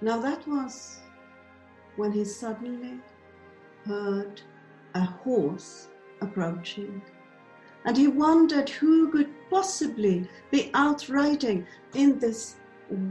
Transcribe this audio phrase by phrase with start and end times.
[0.00, 1.00] Now that was
[1.96, 3.00] when he suddenly
[3.84, 4.40] heard
[4.94, 5.88] a horse
[6.20, 7.02] approaching.
[7.84, 12.56] And he wondered who could possibly be out riding in this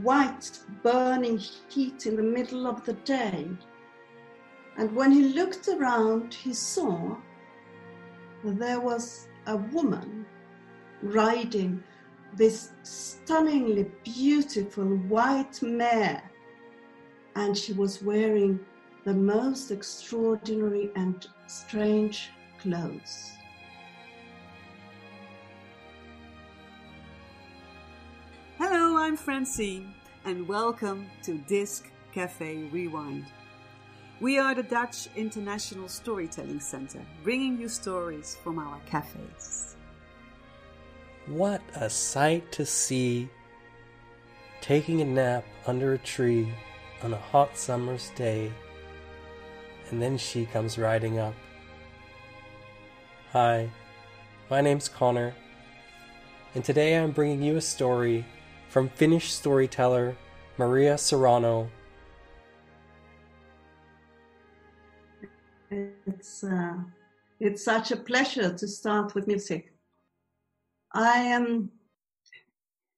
[0.02, 1.38] white burning
[1.68, 3.48] heat in the middle of the day.
[4.76, 7.16] And when he looked around, he saw
[8.44, 10.24] there was a woman
[11.02, 11.82] riding
[12.34, 16.22] this stunningly beautiful white mare,
[17.38, 18.58] and she was wearing
[19.04, 22.30] the most extraordinary and strange
[22.60, 23.30] clothes.
[28.58, 33.26] Hello, I'm Francine, and welcome to Disc Cafe Rewind.
[34.20, 39.76] We are the Dutch International Storytelling Center, bringing you stories from our cafes.
[41.26, 43.30] What a sight to see!
[44.60, 46.52] Taking a nap under a tree
[47.02, 48.52] on a hot summer's day,
[49.90, 51.34] and then she comes riding up.
[53.32, 53.70] Hi,
[54.50, 55.34] my name's Connor,
[56.54, 58.24] and today I'm bringing you a story
[58.68, 60.16] from Finnish storyteller
[60.58, 61.70] Maria Serrano.
[65.70, 66.74] It's, uh,
[67.38, 69.72] it's such a pleasure to start with music.
[70.92, 71.70] I am.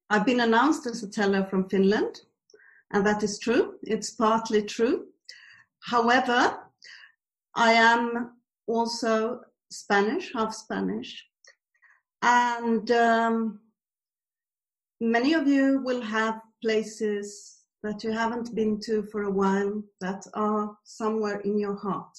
[0.08, 2.22] I've been announced as a teller from Finland,
[2.92, 3.74] and that is true.
[3.82, 5.06] It's partly true.
[5.80, 6.58] However,
[7.54, 8.32] I am
[8.66, 11.26] also Spanish, half Spanish,
[12.22, 13.60] and um,
[15.00, 20.26] many of you will have places that you haven't been to for a while that
[20.34, 22.16] are somewhere in your heart,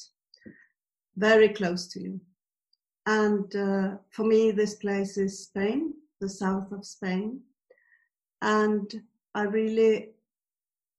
[1.18, 2.20] very close to you.
[3.06, 7.42] And uh, for me, this place is Spain, the south of Spain.
[8.42, 8.92] And
[9.36, 10.10] I really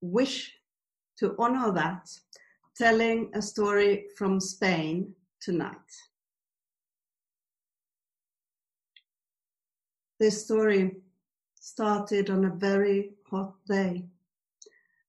[0.03, 0.53] wish
[1.19, 2.11] to honor that,
[2.77, 5.77] telling a story from Spain tonight.
[10.21, 10.97] This story
[11.59, 14.05] started on a very hot day.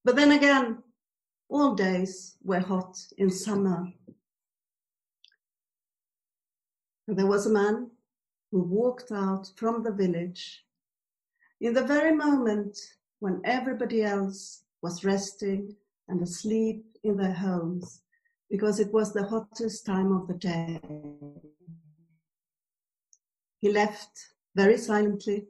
[0.06, 0.84] But then again,
[1.50, 3.92] all days were hot in summer
[7.08, 7.90] there was a man
[8.52, 10.64] who walked out from the village
[11.62, 12.78] in the very moment
[13.20, 15.75] when everybody else was resting
[16.09, 18.01] and asleep in their homes
[18.51, 20.79] because it was the hottest time of the day.
[23.61, 24.11] He left
[24.55, 25.45] very silently.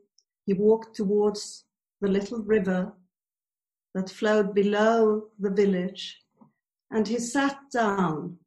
[0.46, 1.66] He walked towards
[2.00, 2.94] the little river
[3.96, 6.22] that flowed below the village
[6.92, 8.38] and he sat down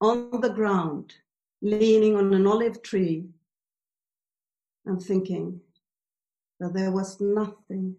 [0.00, 1.14] on the ground
[1.62, 3.24] leaning on an olive tree
[4.86, 5.60] and thinking
[6.60, 7.96] that there was nothing,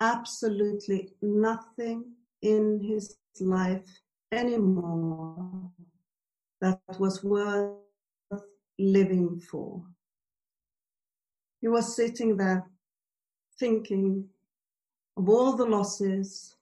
[0.00, 2.04] absolutely nothing
[2.42, 3.86] in his life
[4.32, 5.70] anymore
[6.60, 7.76] that was worth
[8.78, 9.82] living for.
[11.60, 12.64] He was sitting there
[13.58, 14.24] thinking
[15.16, 16.54] of all the losses,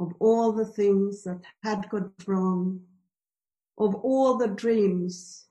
[0.00, 2.80] of all the things that had gone wrong,
[3.78, 5.46] of all the dreams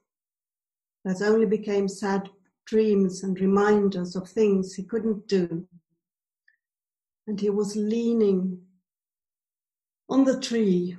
[1.05, 2.29] that only became sad
[2.71, 5.67] dreams and reminders of things he couldn't do.
[7.27, 8.61] And he was leaning
[10.07, 10.95] on the tree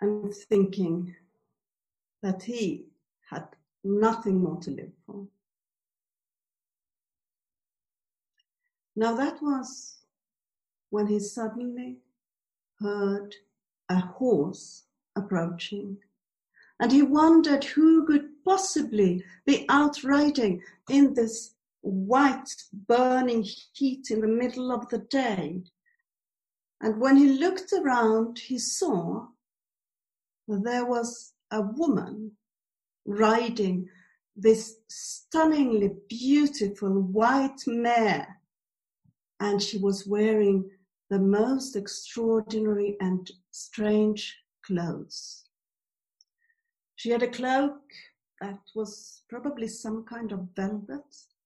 [0.00, 1.14] and thinking
[2.22, 2.86] that he
[3.30, 3.46] had
[3.84, 5.28] nothing more to live for.
[8.96, 9.98] Now that was
[10.90, 11.98] when he suddenly
[12.80, 13.32] heard
[13.88, 14.82] a horse
[15.14, 15.98] approaching.
[16.80, 24.20] And he wondered who could possibly be out riding in this white burning heat in
[24.20, 25.62] the middle of the day.
[26.80, 29.26] And when he looked around, he saw
[30.48, 32.32] that there was a woman
[33.06, 33.88] riding
[34.36, 38.40] this stunningly beautiful white mare.
[39.40, 40.70] And she was wearing
[41.10, 45.43] the most extraordinary and strange clothes.
[47.04, 47.82] She had a cloak
[48.40, 51.04] that was probably some kind of velvet.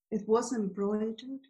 [0.08, 1.48] It was embroidered.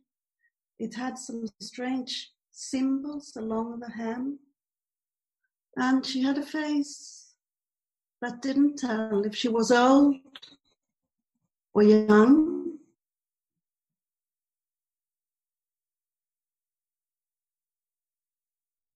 [0.79, 4.39] It had some strange symbols along the hem.
[5.77, 7.35] And she had a face
[8.23, 10.17] that didn't tell if she was old
[11.75, 12.79] or young.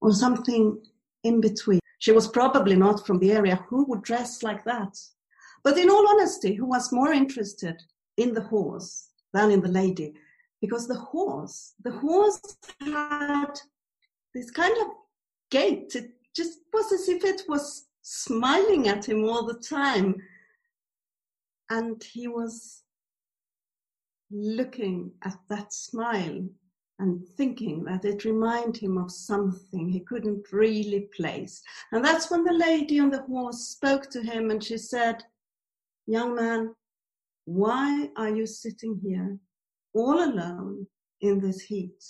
[0.01, 0.81] Or something
[1.23, 1.82] in between.
[2.03, 3.65] She was probably not from the area.
[3.69, 4.95] Who would dress like that?
[5.65, 7.81] But in all honesty, who was more interested
[8.17, 10.15] in the horse than in the lady?
[10.63, 12.41] because the horse, the horse
[12.81, 13.53] had
[14.33, 14.87] this kind of
[15.51, 15.95] gait.
[15.95, 20.15] It just was as if it was smiling at him all the time.
[21.69, 22.85] And he was
[24.31, 26.47] looking at that smile
[27.03, 31.61] and thinking that it reminded him of something he couldn't really place.
[31.91, 35.25] And that's when the lady on the horse spoke to him and she said,
[36.07, 36.77] Young man,
[37.45, 39.37] why are you sitting here
[39.95, 40.87] all alone
[41.21, 42.05] in this heat?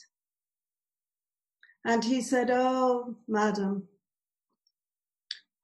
[1.87, 3.89] And he said, Oh, madam,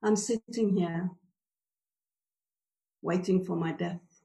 [0.02, 1.10] I'm sitting here
[3.02, 4.22] waiting for my death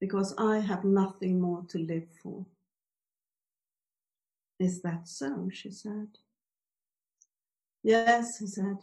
[0.00, 2.44] because I have nothing more to live for.
[4.58, 5.48] Is that so?
[5.52, 6.08] she said.
[7.82, 8.78] Yes, he said.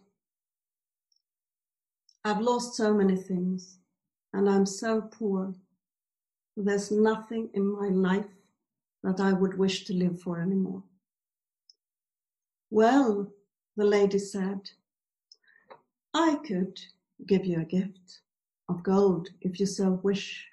[2.23, 3.77] I've lost so many things
[4.33, 5.53] and I'm so poor.
[6.57, 8.25] There's nothing in my life
[9.03, 10.83] that I would wish to live for anymore.
[12.71, 13.31] Well,
[13.77, 14.69] the lady said,
[16.13, 16.79] I could
[17.27, 18.21] give you a gift
[18.69, 20.47] of gold if you so wish.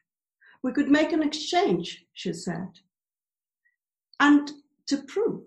[0.63, 2.69] We could make an exchange, she said.
[4.21, 4.51] And
[4.89, 5.45] to prove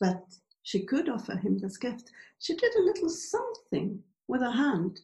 [0.00, 0.24] that
[0.62, 5.00] she could offer him this gift, she did a little something with her hand.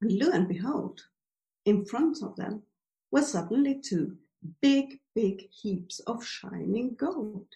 [0.00, 1.00] And lo and behold,
[1.64, 2.62] in front of them
[3.10, 4.16] were suddenly two
[4.60, 7.46] big, big heaps of shining gold.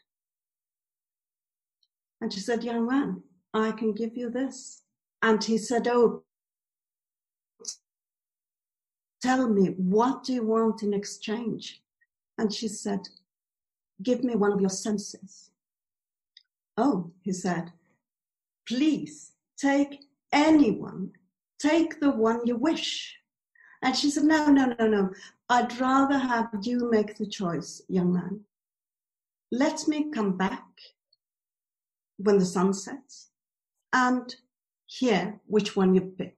[2.20, 3.22] And she said, Young man,
[3.52, 4.82] I can give you this.
[5.22, 6.22] And he said, Oh,
[9.20, 11.82] tell me, what do you want in exchange?
[12.38, 13.00] And she said,
[14.02, 15.50] Give me one of your senses.
[16.76, 17.72] Oh, he said,
[18.68, 21.12] please take anyone.
[21.58, 23.16] Take the one you wish.
[23.82, 25.10] And she said, No, no, no, no.
[25.48, 28.40] I'd rather have you make the choice, young man.
[29.52, 30.64] Let me come back
[32.18, 33.28] when the sun sets
[33.92, 34.34] and
[34.86, 36.35] hear which one you picked.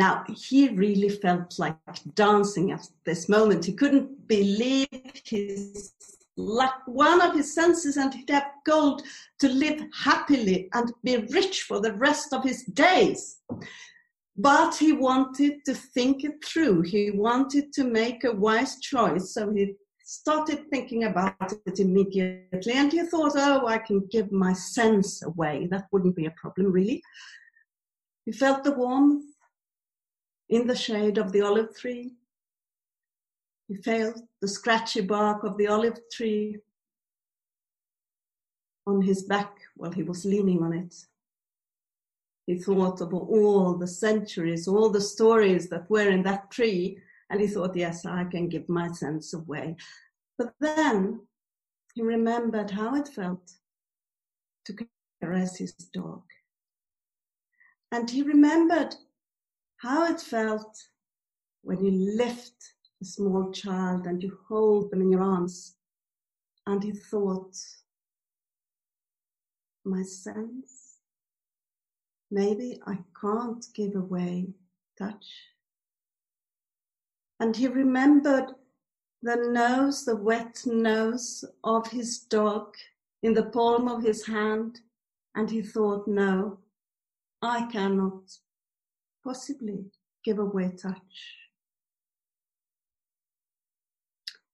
[0.00, 1.76] Now, he really felt like
[2.14, 3.66] dancing at this moment.
[3.66, 4.88] He couldn't believe
[5.26, 5.92] his
[6.38, 9.02] luck, one of his senses, and he'd have gold
[9.40, 13.42] to live happily and be rich for the rest of his days.
[14.38, 16.80] But he wanted to think it through.
[16.80, 19.34] He wanted to make a wise choice.
[19.34, 22.72] So he started thinking about it immediately.
[22.72, 25.68] And he thought, oh, I can give my sense away.
[25.70, 27.02] That wouldn't be a problem, really.
[28.24, 29.24] He felt the warmth
[30.50, 32.12] in the shade of the olive tree.
[33.68, 36.58] He felt the scratchy bark of the olive tree
[38.86, 40.94] on his back while he was leaning on it.
[42.46, 46.98] He thought of all the centuries, all the stories that were in that tree,
[47.30, 49.76] and he thought, yes, I can give my sense away.
[50.36, 51.20] But then
[51.94, 53.52] he remembered how it felt
[54.64, 54.76] to
[55.22, 56.22] caress his dog.
[57.92, 58.96] And he remembered
[59.80, 60.76] how it felt
[61.62, 65.76] when you lift a small child and you hold them in your arms.
[66.66, 67.56] And he thought,
[69.84, 70.98] my sense,
[72.30, 74.48] maybe I can't give away
[74.98, 75.26] touch.
[77.40, 78.52] And he remembered
[79.22, 82.74] the nose, the wet nose of his dog
[83.22, 84.80] in the palm of his hand.
[85.34, 86.58] And he thought, no,
[87.40, 88.30] I cannot
[89.24, 89.84] possibly
[90.24, 91.36] give away touch.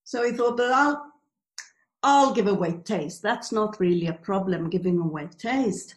[0.04, 1.12] So he thought that I'll,
[2.02, 3.22] I'll give away taste.
[3.22, 5.94] That's not really a problem, giving away taste.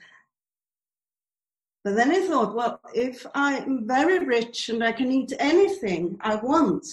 [1.84, 6.36] But then he thought, well, if I'm very rich and I can eat anything I
[6.36, 6.86] want,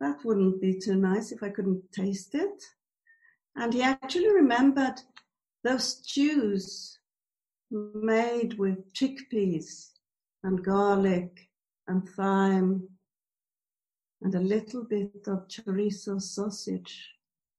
[0.00, 2.62] that wouldn't be too nice if I couldn't taste it.
[3.56, 5.00] And he actually remembered
[5.62, 6.98] those stews
[7.70, 9.91] made with chickpeas
[10.44, 11.48] and garlic
[11.88, 12.88] and thyme
[14.22, 17.10] and a little bit of chorizo sausage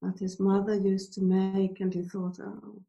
[0.02, 1.80] that his mother used to make.
[1.80, 2.82] And he thought, oh,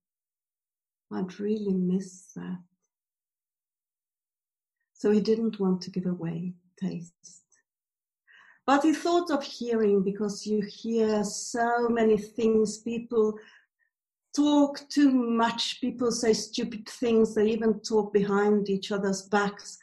[1.12, 2.60] I'd really miss that.
[4.92, 7.14] So he didn't want to give away taste.
[8.66, 12.78] But he thought of hearing because you hear so many things.
[12.78, 13.34] People
[14.34, 15.80] talk too much.
[15.80, 17.34] People say stupid things.
[17.34, 19.78] They even talk behind each other's backs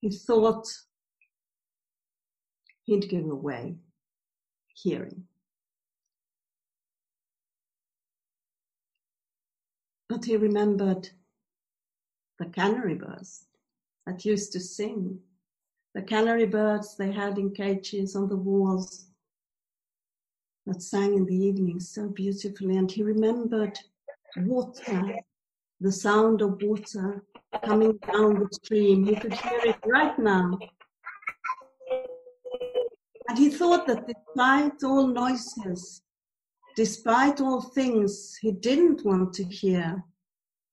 [0.00, 0.66] he thought
[2.84, 3.76] he'd give away
[4.74, 5.24] hearing.
[10.08, 11.10] But he remembered
[12.38, 13.44] the canary birds
[14.06, 15.20] that used to sing.
[15.94, 19.06] the canary birds they had in cages on the walls
[20.66, 22.76] that sang in the evening so beautifully.
[22.76, 23.76] And he remembered
[24.36, 25.16] water,
[25.80, 27.24] the sound of water
[27.64, 29.04] coming down the stream.
[29.04, 30.58] He could hear it right now.
[33.28, 36.02] And he thought that despite all noises,
[36.76, 40.02] despite all things he didn't want to hear,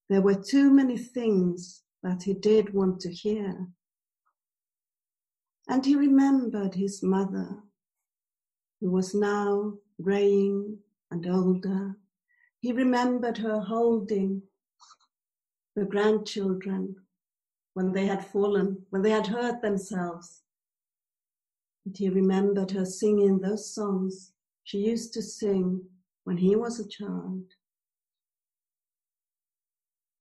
[0.10, 3.67] there were too many things that he did want to hear.
[5.67, 7.63] And he remembered his mother,
[8.79, 10.77] who was now graying
[11.10, 11.96] and older.
[12.60, 14.44] He remembered her holding
[15.75, 16.96] the grandchildren
[17.74, 20.41] when they had fallen, when they had hurt themselves.
[21.86, 24.32] And he remembered her singing those songs
[24.63, 25.82] she used to sing
[26.24, 27.44] when he was a child.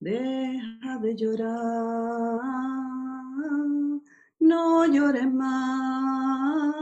[0.03, 2.41] Deja de llorar,
[4.39, 6.75] no llores más,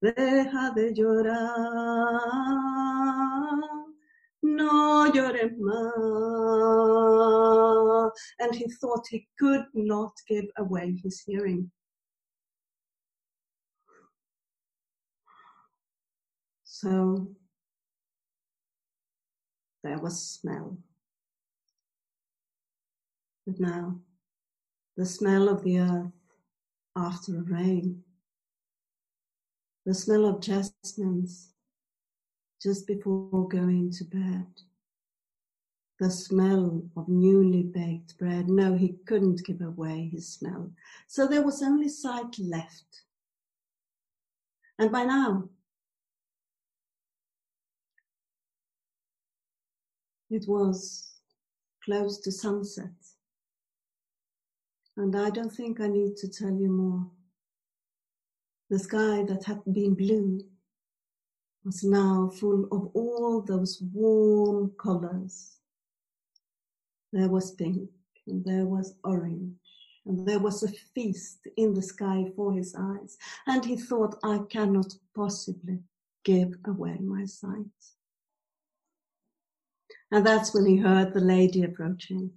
[0.00, 2.69] deja de llorar,
[4.60, 6.10] no llores más.
[8.38, 11.70] And he thought he could not give away his hearing.
[16.64, 17.28] So
[19.82, 20.78] there was smell.
[23.46, 24.00] But now,
[24.96, 26.12] the smell of the earth
[26.96, 28.04] after a rain,
[29.86, 31.54] the smell of jasmines
[32.62, 34.46] just before going to bed,
[35.98, 38.48] the smell of newly baked bread.
[38.48, 40.70] No, he couldn't give away his smell.
[41.06, 43.02] So there was only sight left.
[44.78, 45.48] And by now,
[50.30, 51.12] it was
[51.84, 52.88] close to sunset.
[54.96, 57.06] And I don't think I need to tell you more.
[58.70, 60.40] The sky that had been blue
[61.64, 65.56] was now full of all those warm colors.
[67.12, 67.90] There was pink
[68.26, 69.56] and there was orange
[70.06, 73.18] and there was a feast in the sky for his eyes.
[73.46, 75.80] And he thought, I cannot possibly
[76.24, 77.66] give away my sight.
[80.10, 82.30] And that's when he heard the lady approaching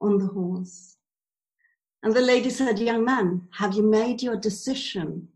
[0.00, 0.96] on the horse.
[2.02, 5.28] And the lady said, Young man, have you made your decision?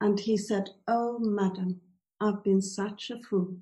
[0.00, 1.80] And he said, Oh, madam,
[2.20, 3.56] I've been such a fool.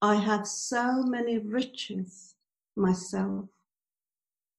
[0.00, 2.34] I have so many riches
[2.76, 3.46] myself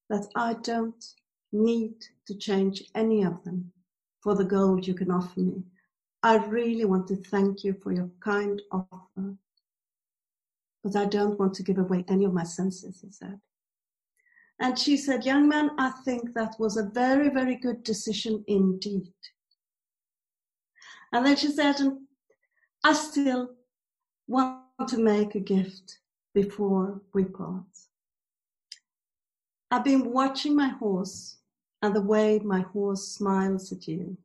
[0.09, 1.03] that I don't
[1.51, 1.95] need
[2.27, 3.71] to change any of them
[4.21, 5.63] for the gold you can offer me.
[6.24, 9.36] I really want to thank you for your kind offer,
[10.83, 13.39] but I don't want to give away any of my senses, he said.
[14.59, 19.13] And she said, Young man, I think that was a very, very good decision indeed.
[21.12, 21.75] And then she said,
[22.84, 23.50] I still
[24.28, 26.00] want to make a gift
[26.34, 27.63] before we part.
[29.72, 31.38] I've been watching my horse
[31.82, 34.18] and the way my horse smiles at you.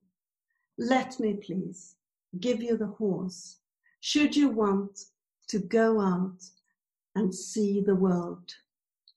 [0.79, 1.97] Let me please
[2.41, 3.59] give you the horse
[4.00, 5.00] should you want
[5.49, 6.43] to go out
[7.14, 8.55] and see the world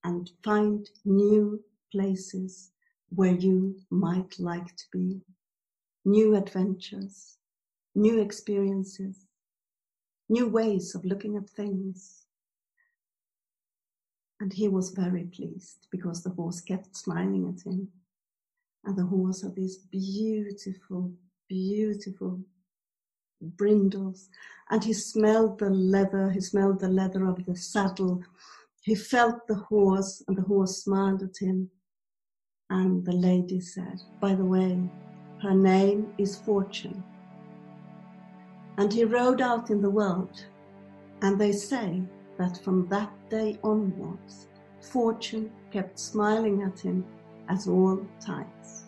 [0.06, 2.72] and find new places
[3.10, 5.20] where you might like to be,
[6.06, 7.38] new adventures,
[7.98, 9.26] new experiences,
[10.30, 12.26] new ways of looking at things.
[14.40, 17.90] And he was very pleased because the horse kept smiling at him.
[18.86, 21.12] And the horse had these beautiful,
[21.50, 22.40] beautiful
[23.42, 24.30] brindles.
[24.70, 28.24] And he smelled the leather, he smelled the leather of the saddle
[28.88, 31.70] he felt the horse, and the horse smiled at him.
[32.70, 34.80] And the lady said, By the way,
[35.42, 37.04] her name is Fortune.
[38.78, 40.46] And he rode out in the world,
[41.22, 42.04] and they say
[42.38, 44.48] that from that day onwards,
[44.82, 47.04] Fortune kept smiling at him
[47.50, 48.86] at all times.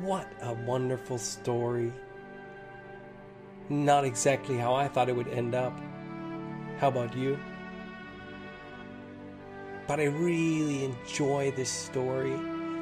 [0.00, 1.92] What a wonderful story.
[3.68, 5.78] Not exactly how I thought it would end up.
[6.82, 7.38] How about you?
[9.86, 12.36] But I really enjoy this story,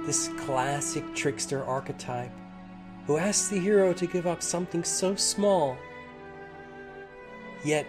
[0.07, 2.33] this classic trickster archetype
[3.07, 5.77] who asks the hero to give up something so small.
[7.63, 7.87] Yet,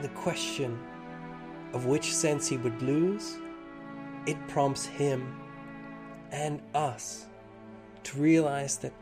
[0.00, 0.78] the question
[1.74, 3.36] of which sense he would lose,
[4.24, 5.38] it prompts him
[6.30, 7.26] and us
[8.04, 8.94] to realize that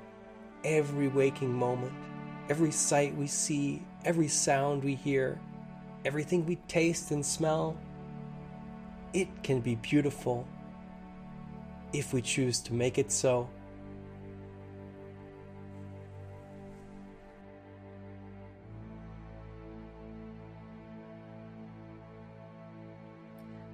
[0.64, 1.92] every waking moment,
[2.50, 5.38] every sight we see, every sound we hear,
[6.04, 7.76] everything we taste and smell.
[9.12, 10.46] It can be beautiful
[11.92, 13.48] if we choose to make it so.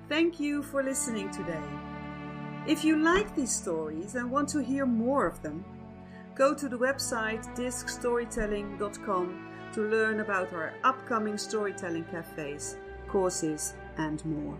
[0.08, 1.62] Thank you for listening today.
[2.66, 5.62] If you like these stories and want to hear more of them,
[6.34, 12.76] go to the website discstorytelling.com to learn about our upcoming storytelling cafes,
[13.08, 14.56] courses, and more.